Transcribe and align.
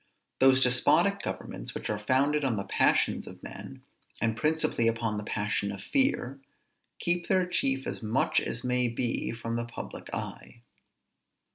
Those 0.39 0.61
despotic 0.63 1.21
governments 1.21 1.75
which 1.75 1.87
are 1.91 1.99
founded 1.99 2.43
on 2.43 2.55
the 2.55 2.63
passions 2.63 3.27
of 3.27 3.43
men, 3.43 3.83
and 4.19 4.35
principally 4.35 4.87
upon 4.87 5.17
the 5.19 5.23
passion 5.23 5.71
of 5.71 5.83
fear, 5.83 6.39
keep 6.97 7.27
their 7.27 7.45
chief 7.45 7.85
as 7.85 8.01
much 8.01 8.39
as 8.41 8.63
may 8.63 8.87
be 8.87 9.31
from 9.31 9.57
the 9.57 9.65
public 9.65 10.11
eye. 10.11 10.63